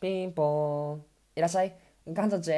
[0.00, 1.04] ピンポン。
[1.34, 1.74] いらっしゃい。
[2.14, 2.52] かんちゃんち。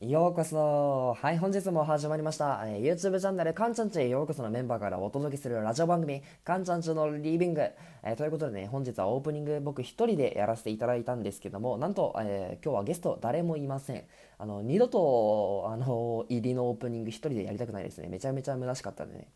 [0.00, 1.14] ようこそ。
[1.20, 2.62] はい、本日も始まりました。
[2.64, 7.60] え、YouTube チャンネル、かんちゃんちへようこそのメンバーからお届けするラジオ番組、かんちゃんちのリビング。
[8.02, 14.04] えー、ということでね、本日はオープニング僕一人でやらせていただいたんですけども、なんと、えー、今日はゲスト誰もいません。
[14.38, 18.08] あの、二度と、あの、入りのオープニング一人でやりたくないですね。
[18.08, 19.28] めちゃめちゃ虚しかったんでね。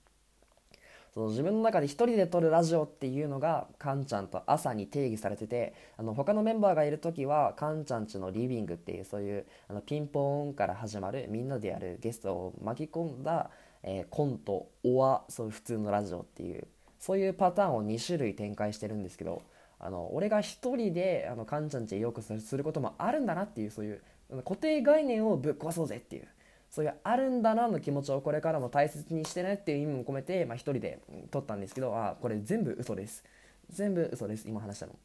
[1.12, 13.50] その自分の中で一人で撮るラジオっていうのがカンちゃんと朝に定義されててあの他のメンバーがいる時はカンちゃんちのリビングっていうそういうあのピンポーンから始まるみんなでやるゲストを巻き込んだ、
[13.82, 16.66] えー、コントオアそういう普通のラジオっていう
[16.98, 19.42] そういうパターンを2種類展開してるんですけど
[19.78, 24.00] あの俺が一人であのカンちゃんちへよくすることもあるんだなっていうそういう
[24.44, 26.28] 固定概念をぶっ壊そうぜっていう
[26.72, 31.00] そういうあるんだなの気持ちをこれからも大切にしてねっていう意味も込めて、まあ、一人で
[31.30, 33.22] 撮ったんですけどあこれ全部嘘です。
[33.68, 34.48] 全部嘘です。
[34.48, 34.96] 今話したの。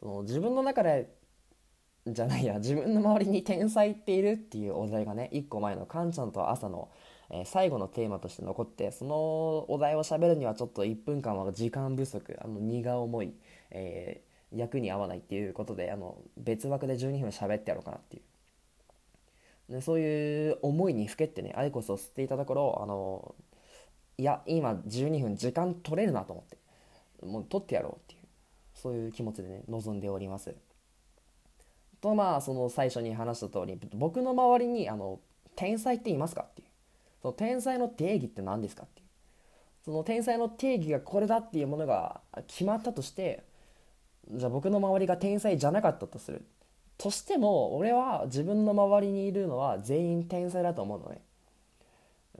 [0.00, 1.08] その自分の中で
[2.08, 6.90] じゃないや自分の周りに天才っているっていうお題がね1個前のカンちゃんと朝の、
[7.30, 9.14] えー、最後のテーマとして残ってその
[9.70, 13.32] お題を喋るにはちょっと1分間は時間不足あの荷が重い、
[13.70, 18.22] えー、役に合わないっていうことであの別枠で12分喋ってやろうかなっていう。
[19.72, 23.34] でそういう思いにふけってねアイコスを吸っていたところあの
[24.18, 26.58] いや今12分時間取れるなと思って
[27.26, 28.20] もう取ってやろうっていう
[28.74, 30.54] そういう気持ちでね臨んでおります。
[32.02, 35.20] とまあその最初に話した通り僕の周りにあの
[35.56, 36.68] 天才っていますかっていう
[37.22, 39.06] その天才の定義って何ですかっていう
[39.84, 43.44] その天才の定義がこれだっていうものが決まったとして
[44.32, 46.44] じゃあ僕の周りが天才じゃなかったとする。
[47.02, 51.20] としても俺は自分の周りにいるのは全員天才だと思うのね。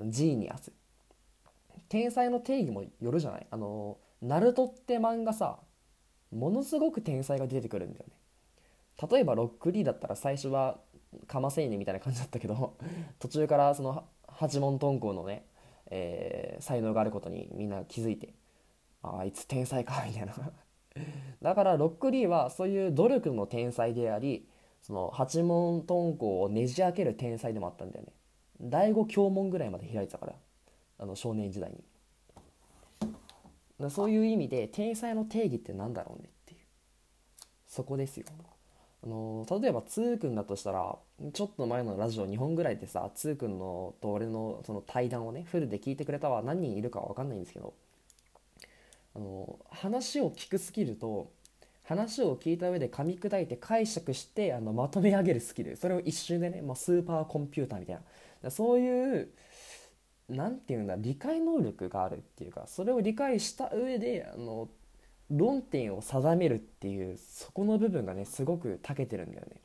[0.09, 0.71] ジーニアス。
[1.89, 3.47] 天才の定義もよるじゃない？
[3.51, 5.59] あのナルトって漫画さ
[6.31, 8.13] ものすごく天才が出てくるんだよね。
[9.11, 10.79] 例えばロックリーだったら最初は
[11.27, 12.77] かませいねみたいな感じだったけど
[13.19, 15.45] 途中からその八門遁甲のね、
[15.91, 18.33] えー、才能があることにみんな気づいて
[19.03, 20.35] ああいつ天才かみたいな。
[21.43, 24.47] だからロックリーはそういう努力の天才であり
[24.83, 28.13] その八門遁甲をねじ開ける天才でもあったんだよね。
[28.61, 30.35] 第五教門ぐらいまで開いてたから
[30.99, 33.91] あの少年時代に。
[33.91, 36.61] そういう意味で天才の定義って何だろうねっていう。
[37.67, 38.27] そこですよ。
[39.05, 40.97] あの例えばつーくんだとしたら
[41.33, 47.75] ちょっと前のラジオ2本ぐらいでさつーくんのと俺のその対談をねフルで聞いてくれたは何人いるかは分かんないんですけど
[49.17, 51.33] あの話を聞くスキルと
[51.85, 55.77] 話を聞いた上で噛み砕いて解釈してあのまとめ上げるスキル。
[55.77, 57.99] それを一瞬でね、まあ、スーパーコンピューターみたい
[58.43, 58.51] な。
[58.51, 59.29] そういう
[60.29, 64.69] 何て言うんだ理解能力があるっていうかそれを理解した上であの
[65.31, 69.61] 論点を定めるっていうそこの部分がねすごく長けてるんだよね。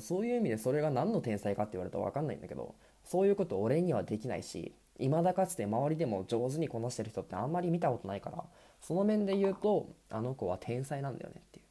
[0.00, 2.74] そういう意味でそれが何の天才かって言われたら分かんないんだけど
[3.04, 8.44] そういうこと俺にはできないし未だかつて周りでも上手にこなしてる人ってあんまり見たことないから
[8.82, 11.64] その面で言うとあの子は天才なんだよねっていう。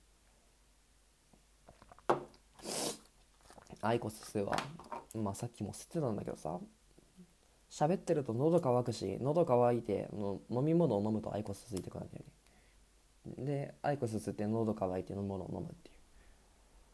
[3.82, 4.56] アイコスは
[5.16, 6.60] まあさっきも吸ってたんだけどさ
[7.70, 12.24] 喋ってると喉乾くし喉乾いての飲み物を飲むとアイコスついてくるんだよ
[13.38, 13.46] ね。
[13.46, 15.96] でアイコス吸って喉乾いて飲むものを飲むっていう。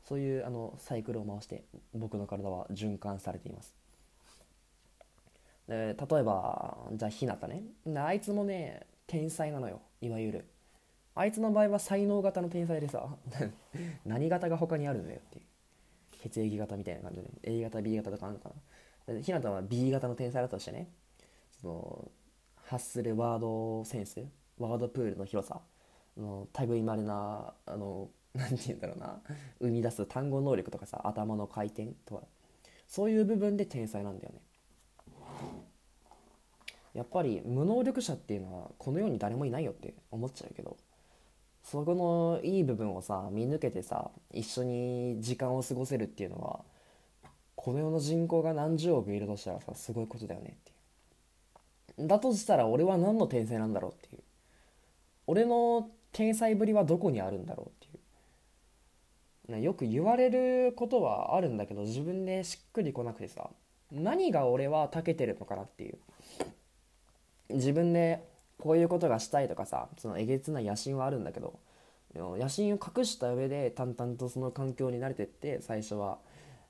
[0.08, 3.76] そういうあのサイクルを回して僕の体は循環されています。
[5.68, 7.64] で例えばじゃあひなたね。
[7.96, 10.46] あいつもね天才なのよいわゆる。
[11.16, 13.08] あいつの場合は才能型の天才でさ
[14.06, 15.46] 何型が他にあるのよっていう。
[16.20, 18.50] 血液型みたいな感じで A 型 B 型とかあるのか
[19.08, 19.22] な。
[19.22, 20.90] ひなたは B 型の天才だとしてね
[21.62, 22.12] その
[22.66, 24.26] 発するワードセンス
[24.58, 25.62] ワードプールの広さ
[26.18, 29.22] の類まれなあの何て言うんだろうな
[29.60, 32.24] 生み出す単語能力とかさ頭の回転とか
[32.88, 34.42] そういう部分で天才なんだよね。
[36.98, 40.76] やっぱり無能力者っていうのはこの世に誰もいないよって思っちゃうけど
[41.64, 46.62] そこのいい部分をさ見抜けてさ一緒に時間を過ごせるっていうのは
[47.56, 52.08] この世の人口が何十億いるとしたらさすごいことだよねっていう。
[52.08, 54.24] だとしたら俺は何の天才なんだろうっていう。
[55.28, 57.90] 俺の天才ぶりはどこにあるんだろうっ
[59.48, 59.62] ていう。
[59.62, 63.50] よく言われることはあるんだけど自分でしっくりこなくてさ
[63.92, 65.98] 何が俺は長けてるのかなっていう。
[67.50, 68.28] 自分で
[68.58, 71.60] こういうことがしたいとかさそのえげつない野心はあるんだけど
[72.16, 76.18] 野心を隠した上で淡々とその環境に慣れてって最初は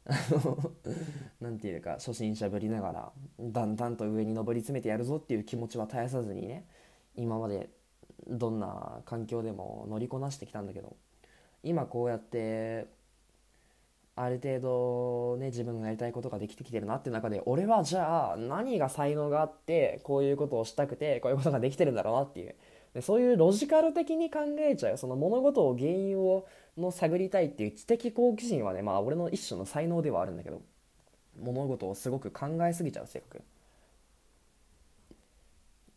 [1.41, 6.65] 何て言うか初心者ぶりながらだんだんと上に上り詰めてやるぞっていう気持ちは絶やさずにね
[7.15, 7.69] 今まで
[8.27, 10.95] どんな環境でも乗りこなしてきたんだけど
[11.63, 12.87] 今こうやって
[14.19, 22.55] ある程度ね自分のやりたいことができてきてるなっていう中で俺はじゃあ何が才能があってこういうことをしたくてこういうことができてるんだろうなっていう。
[22.95, 26.47] でそういうロジカル的に考えちゃうその物事を原因を
[26.77, 30.63] の探りたいっていう知的好奇心はねまあ俺の一種の才能ではあるんだけど
[31.39, 33.43] 物事をすごく考えすぎちゃう性格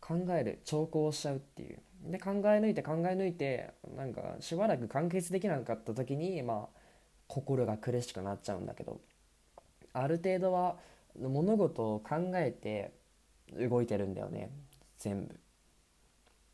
[0.01, 1.79] 考える兆候しちゃうっていう。
[2.05, 6.80] で考え抜いて考え抜いてなんかしばらく完結できなかった時にまあ
[7.31, 9.01] 心が苦しくなっちゃうんだけど
[9.93, 10.77] ある程度は
[11.17, 12.93] 物事を考えて
[13.57, 14.51] 動いてるんだよね。
[14.99, 15.41] 全部。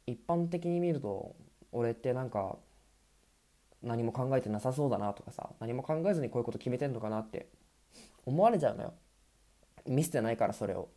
[0.06, 1.34] 一般的に見ると
[1.72, 2.56] 俺ってなんか
[3.82, 7.48] 何も考えてなさそうだなとかさ何も考えずにこういうこと決めてんのかなって
[8.24, 8.94] 思われちゃうのよ。
[9.86, 10.88] 見せてないからそれを。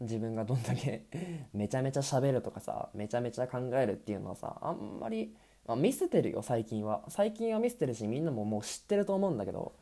[0.00, 1.06] 自分がどんだけ
[1.54, 5.34] めちゃめちゃ喋るとかさめちゃめちゃ考えるっていうのはさあんまり、
[5.66, 7.02] まあ、見せてるよ最近は。
[7.08, 9.74] 最近は見せてるしみんなももう知ってると思うんだけど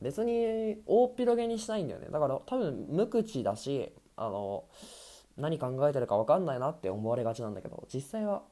[0.00, 2.08] 別に大っ広げにしたいんだよね。
[2.10, 4.64] だから多分無口だしあの
[5.36, 8.42] 何考えてるか分かんないなって思われがちなんだけど実際は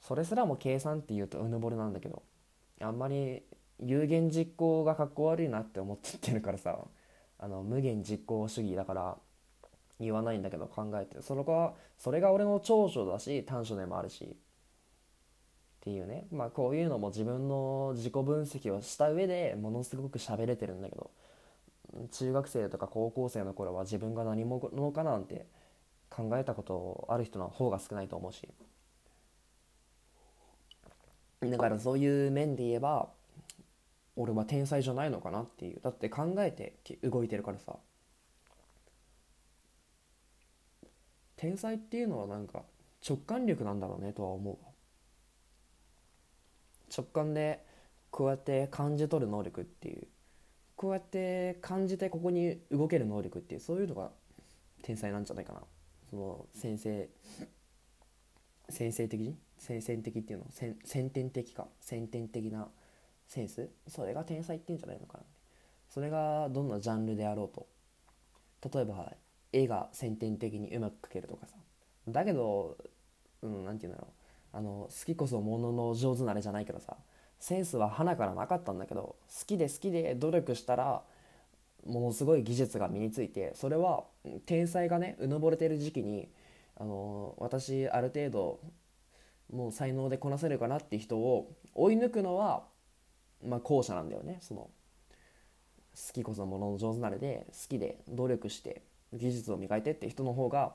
[0.00, 2.22] それすらも計算っていうとうぬぼれなんだけど
[2.80, 3.42] あんまり
[3.78, 6.78] 有言実行がかっこ悪いなって思っちゃってるからさ
[7.38, 9.16] あの無限実行主義だから
[10.00, 11.22] 言わないんだけど考えて。
[11.22, 14.36] それがそれが俺の長所だし短所でもあるし
[15.82, 16.26] っていうね。
[16.30, 21.10] まあこういうのも自分の自己分析をした上でものすごく喋れてるんだけど
[22.12, 25.44] 中学生とか高校生の頃は自分が何者かなんて
[26.08, 28.48] 考えたことある人の方が少ないと思うし。
[31.40, 33.08] だからそういう面で言えば
[34.14, 35.80] 俺は天才じゃないのかなっていう。
[35.82, 37.74] だって考えて動いてるからさ。
[41.34, 42.62] 天才っていうのはなんか
[43.04, 44.71] 直感力なんだろうねとは思う
[46.94, 47.64] 直感で
[48.10, 50.06] こうやって感じ取る能力っていう
[50.76, 54.10] こうやって感じてここに動ける能力っていうそういうのが
[54.82, 55.60] 天才なんじゃないかな。
[56.10, 57.08] その先生
[58.68, 59.36] 先生的に？
[59.58, 60.46] 先生的っていうの？
[60.84, 61.68] 先天的か？
[61.80, 62.68] 先天的な
[63.26, 63.68] センス？
[63.86, 65.24] それが天才っていうんじゃないのかな。
[65.88, 67.66] それがどんなジャンルであろうと。
[68.74, 69.12] 例えば
[69.52, 71.56] 絵が先天的にうまく描けるとかさ。
[72.08, 72.76] だけど
[73.42, 74.21] うん何て言うんだろう。
[74.52, 76.96] あの好きこそものの上手なれじゃないけどさ
[77.38, 81.02] センスは花からなかったんだけど好きで好きで努力したら
[81.86, 84.04] ものすごい技術が身についてそれは
[84.46, 86.28] 天才がねうぬぼれてる時期に
[86.76, 88.60] あの私ある程度
[89.52, 92.64] もう才能でこなせるかなっていう人を追い抜くのは
[93.44, 94.38] まあ、後者なんだよね。
[94.40, 94.70] その
[95.94, 98.82] 好きこそものの上手なれで好きで努力して
[99.12, 100.72] 技術を磨いてって人の方が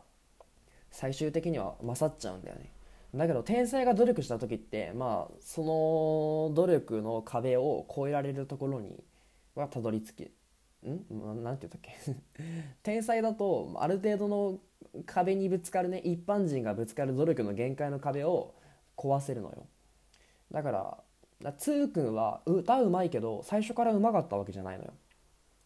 [0.92, 2.70] 最終的には勝っちゃうんだよね。
[3.16, 9.04] だけど天才が努力した時ってまあその努力の壁を越えられるところに
[9.56, 10.24] はたどり着き
[10.88, 11.44] ん？
[11.44, 11.96] なんて言ったっけ？
[12.84, 14.60] 天才だとある程度の
[15.06, 18.54] 壁にぶつかるね一般人がぶつかる努力の限界の壁を
[18.96, 19.68] 壊せるのよ。
[20.52, 21.04] だから
[21.42, 24.94] だつーくんは歌うまいけど最初からうまかったわけじゃないのよ。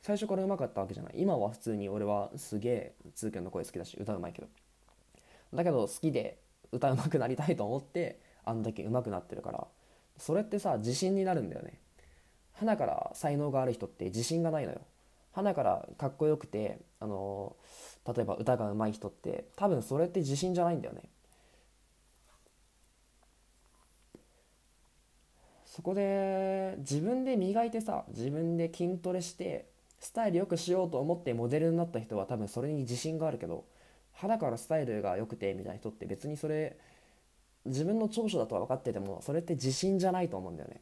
[0.02, 1.14] 最初からうまかったわけじゃない。
[1.18, 4.48] 今は普通に俺はすげえつーくんの声好きだし歌うまいけど。
[5.54, 6.40] だけど好きで
[6.72, 9.68] 歌うまくなりたいと思ってあんだけうまくなってるから。
[10.18, 11.80] それってさ自信になるんだよね。
[12.54, 14.82] 花から才能がある人って自信がないのよ。
[15.32, 17.56] 花からかっこよくてあの
[18.06, 21.02] 例えば歌がうまい人って多分それって自信じゃないんだよね。
[25.66, 29.70] そこで自分で磨いてさ自分で筋トレして
[30.02, 33.64] スタイル良くしようと思ってモデルになった人は多分それに自信があるけど
[34.22, 36.78] 肌からスタイルが良くてみたいな人って別にそれ
[37.66, 40.82] 自分の長所だとは分かっててもそれって自信じゃないと思うんだよね。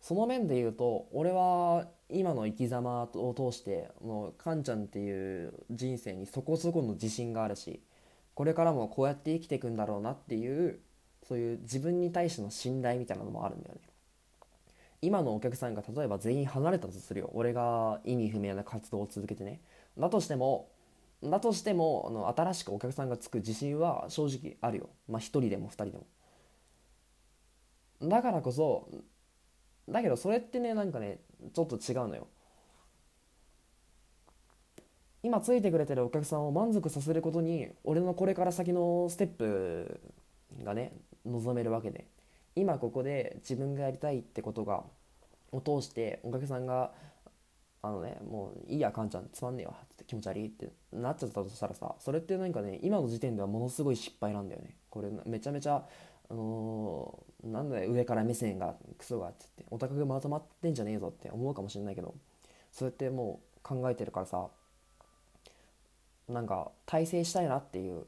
[0.00, 7.80] その面で言うと俺は今の生き様を通してもうカンちゃんっていう人生にそこそこの自信があるし
[8.34, 10.80] これからもこうやって生きていくんだろうなっていう
[11.28, 13.80] そういう自分に対しての信頼みたいなのもあるんだよね。
[15.02, 17.30] 今のお客さんが例えば全員離れたとするよ。
[17.32, 19.60] 俺が意味不明な活動を続けてね。
[19.96, 20.68] だとしても
[21.22, 24.90] だとしてもあの新しくお客さんがつく自信は正直あるよ。
[25.08, 26.06] まあ1人でも2人でも。
[28.08, 28.88] だからこそ
[29.88, 31.20] だけどそれってねなんかね
[31.52, 32.26] ちょっと違うのよ。
[35.22, 40.00] 今ついてくれてるお客さんを満足させることに俺のこれから先のステップ
[40.64, 40.92] がね
[41.24, 42.06] 望めるわけで。
[42.54, 44.82] 今ここで自分がやりたいってことが
[45.52, 46.92] を通してお客さんが
[47.84, 54.76] あのねもういいやかんちゃんつまんねえわって気持ち悪いってなっちゃったとしたらさそれってなんかね今の時点ではものすごい失敗なんだよね。
[54.88, 55.84] これめちゃめちゃ
[56.30, 62.14] あのなんだよ上から目線がクソがって言ってオタクがまとまってんじゃねえぞって思うかもしれないけど
[62.70, 64.48] そうやってもう考えてるからさ
[66.28, 68.06] なんか体制したいなっていう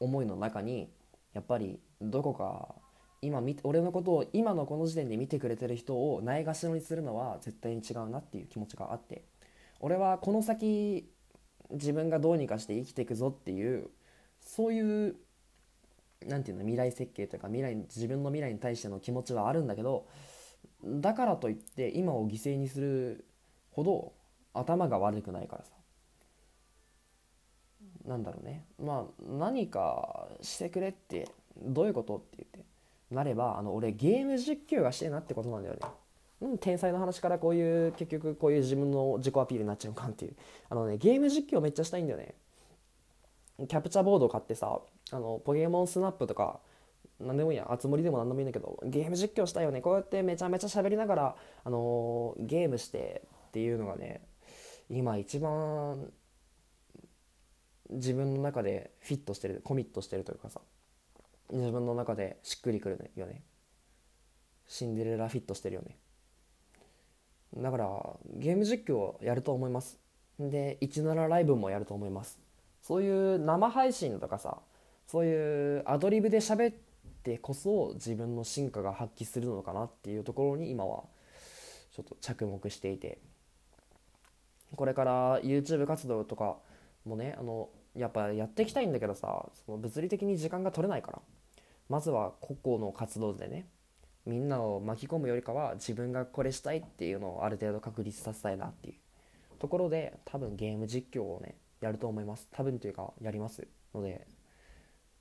[0.00, 0.90] 思いの中に
[1.34, 2.74] やっぱりどこか
[3.22, 9.22] 今見俺のことを今のこの時点で見てくれてる人をないがしろにするのは絶対に違うなっていう気持ちがあって
[9.80, 11.08] 俺はこの先
[11.70, 13.88] 自分がどうにかして生きていくぞっていう
[14.40, 15.16] そういう
[16.26, 20.06] 何て言うの未来設計というか未来自分の未来に対しての気持ちはあるんだけど
[20.84, 23.24] だからといって今を犠牲にする
[23.70, 24.12] ほど
[24.52, 25.70] 頭が悪くないからさ。
[28.04, 28.66] なんだろうね。
[28.82, 32.71] まあ何かしてくれってどういうことって言って。
[33.12, 35.80] なればあの俺ゲーム実況がしてなってことなんだよね。
[36.40, 40.34] うん、天才の話からこういう結局こういう自分の自己アピールになっちゃうかっていう
[40.70, 42.34] あのねゲーム実況めっちゃしたいんだよね
[43.68, 44.80] キャプチャーボードを買ってさ
[45.12, 46.58] あのポケモンスナップとか
[47.24, 49.80] 何でもいいや、あつ森でも何でもいいんだけど、ゲーム実況したいよね。
[49.80, 54.22] こうやってめちゃめちゃ喋りながら、あのー、ゲームしてっていうのがね、
[54.90, 56.10] 今一番
[57.90, 60.60] 自分の中でフィットしてる、コミットしてるというかさ、
[61.52, 63.42] 自分の中でしっくりくるよね。
[64.66, 65.96] シンデレラフィットしてるよね。
[67.56, 69.98] だから、ゲーム実況をやると思います。
[70.38, 72.40] で、17ライブもやると思います。
[72.80, 74.58] そういう生配信とかさ、
[75.06, 76.74] そういうアドリブで喋っ
[77.22, 81.04] てこそ自分の進化が発揮するのかなっていうところに今は
[81.94, 83.18] ちょっと着目していて
[84.74, 86.56] これから YouTube 活動とか
[87.04, 91.18] もねあのやっぱやっていきたいんだけどさその物理的に時間が取れないから
[91.92, 93.66] まずは個々の活動でね
[94.24, 98.94] みんなを巻き込むよりかは自分がこれしたいっていうのをある程度確立させたいなっていう。
[99.58, 102.48] ところで多分ゲーム実況をねやると思います。
[102.50, 104.26] 多分というかやりますので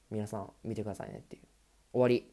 [0.09, 1.41] 皆さん見てくださいねっていう。
[1.91, 2.30] 終わり。